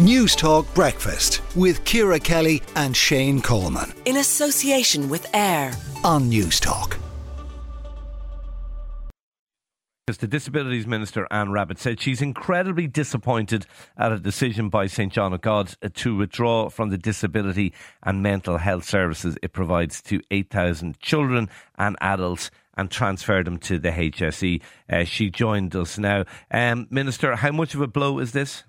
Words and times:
Newstalk 0.00 0.66
Breakfast 0.74 1.40
with 1.54 1.84
Ciara 1.84 2.18
Kelly 2.18 2.60
and 2.74 2.96
Shane 2.96 3.40
Coleman. 3.40 3.92
In 4.06 4.16
association 4.16 5.08
with 5.08 5.32
AIR 5.32 5.72
on 6.02 6.28
Newstalk. 6.28 6.96
As 10.08 10.18
the 10.18 10.26
Disabilities 10.26 10.88
Minister 10.88 11.28
Anne 11.30 11.50
Rabbitte 11.50 11.78
said 11.78 12.00
she's 12.00 12.20
incredibly 12.20 12.88
disappointed 12.88 13.66
at 13.96 14.10
a 14.10 14.18
decision 14.18 14.68
by 14.68 14.88
St 14.88 15.12
John 15.12 15.32
of 15.32 15.42
God 15.42 15.76
to 15.94 16.16
withdraw 16.16 16.70
from 16.70 16.90
the 16.90 16.98
disability 16.98 17.72
and 18.02 18.20
mental 18.20 18.58
health 18.58 18.84
services 18.84 19.38
it 19.42 19.52
provides 19.52 20.02
to 20.02 20.20
8,000 20.32 20.98
children 20.98 21.48
and 21.78 21.96
adults 22.00 22.50
and 22.76 22.90
transfer 22.90 23.44
them 23.44 23.58
to 23.58 23.78
the 23.78 23.92
HSE. 23.92 24.60
Uh, 24.90 25.04
she 25.04 25.30
joined 25.30 25.76
us 25.76 25.98
now. 25.98 26.24
Um, 26.50 26.88
Minister, 26.90 27.36
how 27.36 27.52
much 27.52 27.76
of 27.76 27.80
a 27.80 27.86
blow 27.86 28.18
is 28.18 28.32
this? 28.32 28.64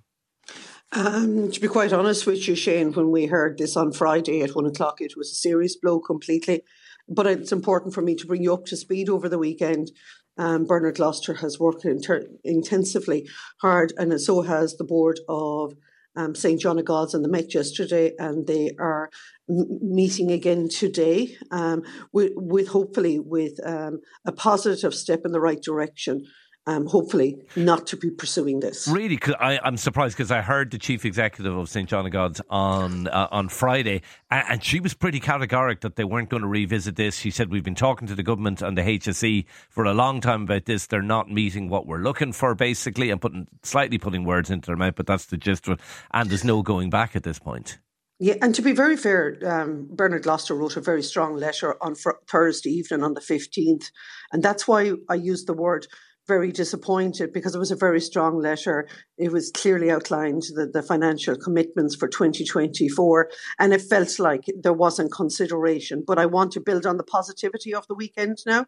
Um, 0.96 1.52
to 1.52 1.60
be 1.60 1.68
quite 1.68 1.92
honest 1.92 2.26
with 2.26 2.48
you, 2.48 2.56
Shane, 2.56 2.94
when 2.94 3.12
we 3.12 3.26
heard 3.26 3.58
this 3.58 3.76
on 3.76 3.92
Friday 3.92 4.42
at 4.42 4.56
one 4.56 4.66
o'clock, 4.66 5.02
it 5.02 5.18
was 5.18 5.30
a 5.30 5.36
serious 5.36 5.76
blow 5.76 6.00
completely. 6.00 6.62
But 7.10 7.28
it's 7.28 7.52
important 7.52 7.94
for 7.94 8.02
me 8.02 8.16
to 8.16 8.26
bring 8.26 8.42
you 8.42 8.54
up 8.54 8.66
to 8.68 8.78
speed 8.78 9.10
over 9.10 9.28
the 9.28 9.38
weekend. 9.38 9.92
Um, 10.38 10.64
Bernard 10.64 10.96
Gloster 10.96 11.34
has 11.36 11.60
worked 11.60 11.84
inter- 11.84 12.28
intensively 12.46 13.28
hard, 13.62 13.92
and 13.98 14.20
so 14.22 14.42
has 14.44 14.78
the 14.78 14.86
board 14.86 15.20
of 15.28 15.74
um, 16.16 16.34
St 16.34 16.62
John 16.62 16.80
of 16.80 16.86
God's, 16.86 17.14
and 17.14 17.26
they 17.26 17.30
met 17.30 17.54
yesterday, 17.54 18.14
and 18.18 18.48
they 18.48 18.72
are 18.80 19.10
m- 19.50 19.80
meeting 19.82 20.32
again 20.32 20.70
today, 20.70 21.36
um, 21.52 21.84
with, 22.14 22.32
with, 22.38 22.70
hopefully 22.70 23.20
with 23.20 23.60
um, 23.66 24.00
a 24.26 24.32
positive 24.32 24.96
step 24.96 25.22
in 25.26 25.34
the 25.34 25.42
right 25.42 25.62
direction 25.62 26.26
um, 26.68 26.88
hopefully 26.88 27.38
not 27.56 27.88
to 27.88 27.98
be 27.98 28.10
pursuing 28.10 28.60
this. 28.60 28.88
Really, 28.88 29.18
cause 29.18 29.36
I, 29.40 29.60
am 29.64 29.78
surprised 29.78 30.18
because 30.18 30.32
I 30.32 30.42
heard 30.42 30.72
the 30.72 30.78
chief 30.78 31.06
executive 31.06 31.56
of 31.56 31.70
St 31.70 31.88
John 31.88 32.06
of 32.06 32.12
God's 32.12 32.42
on 32.50 33.08
uh, 33.08 33.28
on 33.32 33.50
Friday, 33.50 34.02
and, 34.32 34.46
and, 34.50 34.64
she 34.64 34.80
was 34.80 34.94
pretty 34.94 35.20
categoric 35.20 35.82
that 35.82 35.96
they 35.96 36.04
weren't 36.04 36.30
going 36.30 36.42
to 36.42 36.48
revisit 36.48 36.96
this. 36.96 37.18
She 37.18 37.30
said 37.30 37.52
we've 37.52 37.64
been 37.64 37.76
talking 37.76 38.08
to 38.08 38.16
the 38.16 38.24
government 38.24 38.62
and 38.62 38.78
the 38.78 38.82
HSE 38.82 39.46
for 39.70 39.86
a 39.86 39.94
long 39.94 40.22
time 40.22 40.44
about 40.44 40.66
this. 40.66 40.88
They're 40.88 41.02
not 41.02 41.30
meeting 41.30 41.70
what 41.70 41.86
we're 41.86 42.00
looking 42.00 42.34
for, 42.34 42.56
basically, 42.56 43.12
and 43.12 43.22
putting 43.22 43.48
slightly 43.64 43.98
putting 43.98 44.24
words 44.24 44.50
into 44.50 44.68
their 44.68 44.78
mouth, 44.78 44.96
but 44.96 45.06
that's 45.06 45.26
the 45.26 45.38
gist 45.38 45.68
of 45.68 45.80
it. 45.80 45.86
And 46.12 46.30
there's 46.30 46.44
no 46.44 46.64
going 46.64 46.90
back 46.90 47.16
at 47.16 47.24
this 47.24 47.38
point. 47.38 47.78
Yeah, 48.18 48.36
and 48.42 48.56
to 48.56 48.62
be 48.62 48.72
very 48.72 48.96
fair, 48.96 49.38
um, 49.46 49.90
Bernard 49.92 50.24
Gloster 50.24 50.56
wrote 50.56 50.78
a 50.78 50.82
very 50.82 51.04
strong 51.04 51.36
letter 51.36 51.76
on 51.84 51.96
fr- 51.96 52.12
Thursday 52.30 52.70
evening 52.70 53.04
on 53.04 53.14
the 53.14 53.20
15th. 53.20 53.92
And 54.32 54.42
that's 54.42 54.66
why 54.68 54.94
I 55.10 55.16
used 55.16 55.48
the 55.48 55.54
word 55.54 55.86
very 56.28 56.52
disappointed 56.52 57.32
because 57.34 57.56
it 57.56 57.60
was 57.60 57.72
a 57.72 57.76
very 57.76 58.02
strong 58.02 58.40
letter. 58.40 58.88
It 59.18 59.32
was 59.32 59.52
clearly 59.52 59.92
outlined 59.92 60.44
the, 60.54 60.70
the 60.72 60.82
financial 60.82 61.36
commitments 61.36 61.96
for 61.96 62.08
2024, 62.08 63.30
and 63.60 63.74
it 63.74 63.82
felt 63.82 64.20
like 64.20 64.46
there 64.60 64.74
wasn't 64.74 65.12
consideration. 65.12 66.04
But 66.06 66.20
I 66.20 66.26
want 66.26 66.52
to 66.54 66.62
build 66.62 66.86
on 66.86 66.98
the 66.98 67.04
positivity 67.04 67.74
of 67.74 67.88
the 67.88 67.96
weekend 67.96 68.40
now 68.46 68.66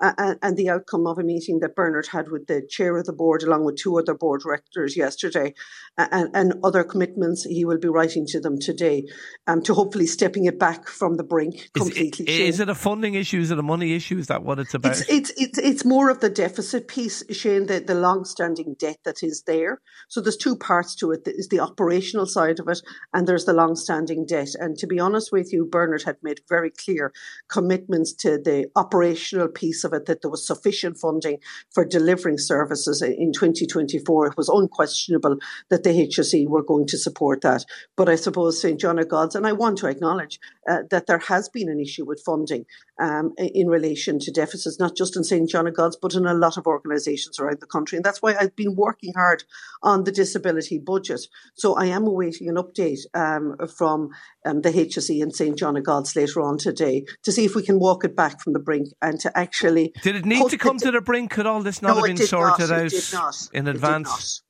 uh, 0.00 0.34
and 0.42 0.56
the 0.56 0.68
outcome 0.68 1.06
of 1.06 1.18
a 1.18 1.22
meeting 1.22 1.60
that 1.60 1.74
Bernard 1.74 2.06
had 2.06 2.30
with 2.30 2.46
the 2.46 2.62
chair 2.68 2.96
of 2.96 3.06
the 3.06 3.12
board, 3.12 3.42
along 3.42 3.64
with 3.64 3.76
two 3.76 3.98
other 3.98 4.14
board 4.14 4.42
directors 4.42 4.96
yesterday, 4.96 5.54
and, 5.96 6.30
and 6.34 6.54
other 6.62 6.84
commitments 6.84 7.44
he 7.44 7.64
will 7.64 7.78
be 7.78 7.88
writing 7.88 8.26
to 8.26 8.40
them 8.40 8.58
today, 8.58 9.06
um, 9.46 9.62
to 9.62 9.74
hopefully 9.74 10.06
stepping 10.06 10.44
it 10.44 10.58
back 10.58 10.88
from 10.88 11.16
the 11.16 11.24
brink 11.24 11.70
completely. 11.74 12.26
Is, 12.26 12.54
is, 12.56 12.60
it 12.60 12.68
a 12.68 12.74
funding 12.74 13.14
issue? 13.14 13.40
Is 13.40 13.50
it 13.50 13.58
a 13.58 13.62
money 13.62 13.94
issue? 13.94 14.18
Is 14.18 14.26
that 14.26 14.42
what 14.42 14.58
it's 14.58 14.74
about? 14.74 14.92
It's 14.92 15.08
it's 15.08 15.32
it's, 15.36 15.58
it's 15.58 15.84
more 15.84 16.10
of 16.10 16.20
the 16.20 16.30
deficit 16.30 16.88
piece, 16.88 17.24
Shane, 17.30 17.66
the, 17.66 17.80
the 17.80 17.94
long-standing 17.94 18.76
debt 18.78 18.98
that 19.04 19.22
is 19.22 19.42
there. 19.46 19.80
So 20.08 20.20
there's 20.20 20.36
two 20.36 20.56
parts 20.56 20.94
to 20.96 21.12
it. 21.12 21.24
There's 21.24 21.48
the 21.48 21.60
operational 21.60 22.26
side 22.26 22.60
of 22.60 22.68
it, 22.68 22.82
and 23.14 23.26
there's 23.26 23.46
the 23.46 23.54
long-standing 23.54 24.26
debt. 24.26 24.50
And 24.58 24.76
to 24.78 24.86
be 24.86 25.00
honest 25.00 25.32
with 25.32 25.52
you, 25.52 25.64
Bernard 25.64 26.02
had 26.02 26.16
made 26.22 26.40
very 26.48 26.70
clear 26.70 27.12
commitments 27.48 28.12
to 28.14 28.38
the 28.38 28.66
operational 28.76 29.48
piece 29.48 29.85
of 29.86 29.94
it 29.94 30.04
that 30.06 30.20
there 30.20 30.30
was 30.30 30.46
sufficient 30.46 30.98
funding 30.98 31.38
for 31.72 31.84
delivering 31.84 32.36
services 32.38 33.00
in 33.00 33.32
2024. 33.32 34.26
It 34.26 34.36
was 34.36 34.50
unquestionable 34.50 35.38
that 35.70 35.82
the 35.82 35.90
HSE 35.90 36.46
were 36.48 36.62
going 36.62 36.86
to 36.88 36.98
support 36.98 37.40
that. 37.40 37.64
But 37.96 38.08
I 38.08 38.16
suppose 38.16 38.60
St 38.60 38.78
John 38.78 38.98
of 38.98 39.08
God's, 39.08 39.34
and 39.34 39.46
I 39.46 39.52
want 39.52 39.78
to 39.78 39.88
acknowledge 39.88 40.38
uh, 40.68 40.82
that 40.90 41.06
there 41.06 41.18
has 41.18 41.48
been 41.48 41.68
an 41.68 41.80
issue 41.80 42.04
with 42.04 42.22
funding 42.24 42.66
um, 43.00 43.32
in 43.38 43.68
relation 43.68 44.18
to 44.18 44.32
deficits, 44.32 44.78
not 44.78 44.96
just 44.96 45.16
in 45.16 45.24
St 45.24 45.48
John 45.48 45.66
of 45.66 45.74
God's, 45.74 45.96
but 45.96 46.14
in 46.14 46.26
a 46.26 46.34
lot 46.34 46.56
of 46.56 46.66
organisations 46.66 47.38
around 47.38 47.60
the 47.60 47.66
country. 47.66 47.96
And 47.96 48.04
that's 48.04 48.20
why 48.20 48.34
I've 48.38 48.56
been 48.56 48.74
working 48.74 49.12
hard 49.14 49.44
on 49.82 50.04
the 50.04 50.12
disability 50.12 50.78
budget. 50.78 51.20
So 51.54 51.74
I 51.74 51.86
am 51.86 52.06
awaiting 52.06 52.48
an 52.48 52.56
update 52.56 53.00
um, 53.14 53.56
from 53.68 54.10
um, 54.46 54.62
the 54.62 54.70
HSE 54.70 55.22
and 55.22 55.34
St 55.34 55.58
John 55.58 55.76
of 55.76 55.84
God's 55.84 56.14
later 56.14 56.40
on 56.40 56.58
today 56.58 57.04
to 57.24 57.32
see 57.32 57.44
if 57.44 57.54
we 57.54 57.62
can 57.62 57.78
walk 57.78 58.04
it 58.04 58.16
back 58.16 58.40
from 58.40 58.52
the 58.52 58.58
brink 58.58 58.88
and 59.02 59.18
to 59.20 59.36
actually 59.36 59.92
did 60.02 60.16
it 60.16 60.24
need 60.24 60.48
to 60.50 60.58
come 60.58 60.78
to 60.78 60.90
the 60.90 61.00
brink? 61.00 61.32
Could 61.32 61.46
all 61.46 61.62
this 61.62 61.82
not 61.82 61.88
no, 61.90 61.94
have 61.96 62.04
been 62.04 62.16
sorted 62.16 62.70
not. 62.70 63.14
out 63.14 63.48
in 63.52 63.68
advance? 63.68 64.42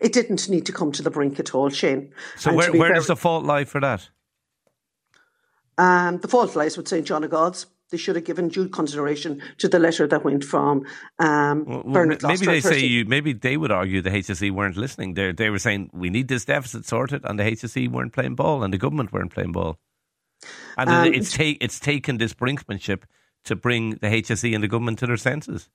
It, 0.00 0.06
it, 0.06 0.12
didn't 0.12 0.48
need 0.48 0.66
to 0.66 0.72
come 0.72 0.92
to 0.92 1.02
the 1.02 1.10
brink 1.10 1.38
at 1.38 1.54
all, 1.54 1.68
Shane. 1.68 2.12
So 2.36 2.50
and 2.50 2.56
where, 2.56 2.70
where 2.72 2.80
very, 2.88 2.94
does 2.94 3.08
the 3.08 3.16
fault 3.16 3.44
lie 3.44 3.64
for 3.64 3.80
that? 3.80 4.08
Um, 5.78 6.18
the 6.18 6.28
fault 6.28 6.54
lies 6.56 6.76
with 6.76 6.88
St 6.88 7.06
John 7.06 7.24
of 7.24 7.30
God's. 7.30 7.66
They 7.92 7.98
should 7.98 8.16
have 8.16 8.24
given 8.24 8.48
due 8.48 8.68
consideration 8.68 9.40
to 9.58 9.68
the 9.68 9.78
letter 9.78 10.08
that 10.08 10.24
went 10.24 10.42
from 10.42 10.84
um, 11.20 11.64
well, 11.64 11.82
Bernard. 11.84 12.22
Maybe 12.24 12.46
they 12.46 12.60
say 12.60 12.80
you. 12.80 13.04
Maybe 13.04 13.32
they 13.32 13.56
would 13.56 13.70
argue 13.70 14.02
the 14.02 14.10
HSE 14.10 14.50
weren't 14.50 14.76
listening. 14.76 15.14
They 15.14 15.30
they 15.30 15.50
were 15.50 15.60
saying 15.60 15.90
we 15.92 16.10
need 16.10 16.26
this 16.26 16.44
deficit 16.44 16.86
sorted, 16.86 17.22
and 17.24 17.38
the 17.38 17.44
HSE 17.44 17.88
weren't 17.88 18.12
playing 18.12 18.34
ball, 18.34 18.64
and 18.64 18.72
the 18.72 18.78
government 18.78 19.12
weren't 19.12 19.32
playing 19.32 19.52
ball. 19.52 19.78
And 20.76 20.90
um, 20.90 21.14
it's 21.14 21.32
ta- 21.32 21.60
it's 21.60 21.78
taken 21.78 22.18
this 22.18 22.34
brinkmanship 22.34 23.02
to 23.44 23.56
bring 23.56 23.90
the 23.96 24.08
HSE 24.08 24.54
and 24.54 24.62
the 24.62 24.68
government 24.68 24.98
to 25.00 25.06
their 25.06 25.16
senses? 25.16 25.68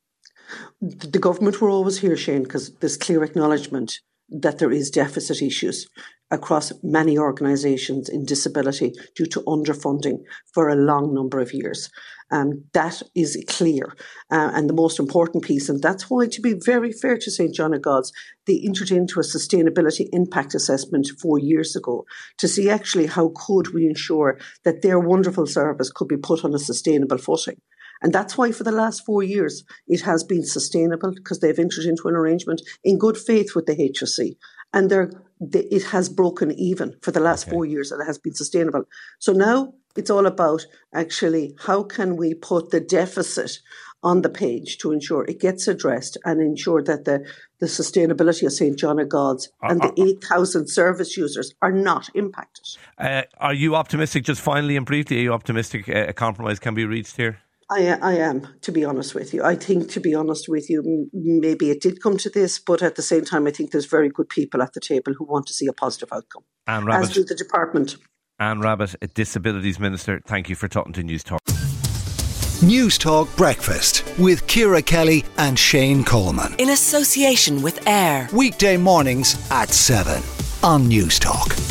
The 0.81 1.19
government 1.19 1.59
were 1.59 1.69
always 1.69 1.99
here, 1.99 2.15
Shane, 2.15 2.43
because 2.43 2.71
there's 2.75 2.97
clear 2.97 3.23
acknowledgement 3.23 3.99
that 4.29 4.59
there 4.59 4.71
is 4.71 4.89
deficit 4.89 5.41
issues 5.41 5.87
across 6.29 6.73
many 6.83 7.17
organisations 7.17 8.09
in 8.09 8.25
disability 8.25 8.93
due 9.15 9.25
to 9.25 9.41
underfunding 9.41 10.19
for 10.53 10.67
a 10.67 10.75
long 10.75 11.13
number 11.13 11.39
of 11.39 11.53
years. 11.53 11.89
Um, 12.29 12.65
that 12.73 13.01
is 13.15 13.41
clear. 13.47 13.95
Uh, 14.29 14.51
and 14.53 14.69
the 14.69 14.73
most 14.73 14.99
important 14.99 15.45
piece, 15.45 15.69
and 15.69 15.81
that's 15.81 16.09
why, 16.09 16.27
to 16.27 16.41
be 16.41 16.55
very 16.65 16.91
fair 16.91 17.17
to 17.17 17.31
St. 17.31 17.55
John 17.55 17.73
of 17.73 17.81
God's, 17.81 18.11
they 18.45 18.61
entered 18.65 18.91
into 18.91 19.21
a 19.21 19.23
sustainability 19.23 20.07
impact 20.11 20.53
assessment 20.53 21.07
four 21.21 21.39
years 21.39 21.75
ago 21.75 22.05
to 22.39 22.47
see 22.49 22.69
actually 22.69 23.05
how 23.05 23.31
could 23.33 23.73
we 23.73 23.87
ensure 23.87 24.37
that 24.65 24.81
their 24.81 24.99
wonderful 24.99 25.47
service 25.47 25.89
could 25.89 26.09
be 26.09 26.17
put 26.17 26.43
on 26.43 26.53
a 26.53 26.59
sustainable 26.59 27.17
footing. 27.17 27.61
And 28.01 28.13
that's 28.13 28.37
why 28.37 28.51
for 28.51 28.63
the 28.63 28.71
last 28.71 29.05
four 29.05 29.23
years 29.23 29.63
it 29.87 30.01
has 30.01 30.23
been 30.23 30.43
sustainable 30.43 31.11
because 31.13 31.39
they've 31.39 31.57
entered 31.57 31.85
into 31.85 32.07
an 32.07 32.15
arrangement 32.15 32.61
in 32.83 32.97
good 32.97 33.17
faith 33.17 33.55
with 33.55 33.65
the 33.65 33.75
HSE. 33.75 34.37
And 34.73 34.89
they're, 34.89 35.11
they, 35.39 35.63
it 35.63 35.83
has 35.85 36.09
broken 36.09 36.51
even 36.51 36.95
for 37.01 37.11
the 37.11 37.19
last 37.19 37.47
okay. 37.47 37.51
four 37.51 37.65
years 37.65 37.91
and 37.91 38.01
it 38.01 38.05
has 38.05 38.17
been 38.17 38.33
sustainable. 38.33 38.83
So 39.19 39.31
now 39.31 39.73
it's 39.95 40.09
all 40.09 40.25
about 40.25 40.65
actually 40.93 41.55
how 41.59 41.83
can 41.83 42.17
we 42.17 42.33
put 42.33 42.69
the 42.69 42.79
deficit 42.79 43.59
on 44.03 44.21
the 44.21 44.29
page 44.29 44.77
to 44.77 44.91
ensure 44.91 45.25
it 45.25 45.39
gets 45.39 45.67
addressed 45.67 46.17
and 46.23 46.39
ensure 46.39 46.83
that 46.83 47.05
the, 47.05 47.27
the 47.59 47.65
sustainability 47.65 48.45
of 48.45 48.53
St. 48.53 48.77
John 48.77 48.99
of 48.99 49.09
God's 49.09 49.49
uh, 49.63 49.69
and 49.69 49.81
the 49.81 49.89
uh, 49.89 50.07
8,000 50.07 50.69
service 50.69 51.17
users 51.17 51.53
are 51.61 51.71
not 51.71 52.09
impacted. 52.13 52.63
Uh, 52.97 53.23
are 53.39 53.55
you 53.55 53.75
optimistic, 53.75 54.23
just 54.23 54.41
finally 54.41 54.77
and 54.77 54.85
briefly, 54.85 55.17
are 55.17 55.21
you 55.21 55.33
optimistic 55.33 55.87
a 55.87 56.13
compromise 56.13 56.59
can 56.59 56.75
be 56.75 56.85
reached 56.85 57.17
here? 57.17 57.39
I, 57.69 57.97
I 58.01 58.13
am, 58.13 58.47
to 58.61 58.71
be 58.71 58.85
honest 58.85 59.13
with 59.13 59.33
you. 59.33 59.43
I 59.43 59.55
think, 59.55 59.89
to 59.91 59.99
be 59.99 60.15
honest 60.15 60.47
with 60.47 60.69
you, 60.69 61.09
maybe 61.13 61.69
it 61.69 61.81
did 61.81 62.01
come 62.01 62.17
to 62.19 62.29
this, 62.29 62.59
but 62.59 62.81
at 62.81 62.95
the 62.95 63.01
same 63.01 63.25
time, 63.25 63.45
I 63.45 63.51
think 63.51 63.71
there's 63.71 63.85
very 63.85 64.09
good 64.09 64.29
people 64.29 64.61
at 64.61 64.73
the 64.73 64.79
table 64.79 65.13
who 65.17 65.25
want 65.25 65.47
to 65.47 65.53
see 65.53 65.67
a 65.67 65.73
positive 65.73 66.09
outcome. 66.13 66.43
Anne 66.65 66.85
Rabbitte. 66.85 67.01
As 67.01 67.13
do 67.13 67.25
the 67.25 67.35
department. 67.35 67.97
Anne 68.39 68.61
Rabbitte, 68.61 69.13
Disabilities 69.13 69.79
Minister, 69.79 70.21
thank 70.25 70.47
you 70.47 70.55
for 70.55 70.69
talking 70.69 70.93
to 70.93 71.03
Newstalk. 71.03 71.39
News 72.63 72.97
Talk 72.97 73.35
Breakfast 73.35 74.03
with 74.17 74.47
Ciara 74.47 74.81
Kelly 74.81 75.25
and 75.37 75.59
Shane 75.59 76.03
Coleman. 76.03 76.55
In 76.57 76.69
association 76.69 77.61
with 77.61 77.85
AIR. 77.87 78.29
Weekday 78.33 78.77
mornings 78.77 79.35
at 79.51 79.69
7 79.69 80.23
on 80.63 80.89
Newstalk. 80.89 81.66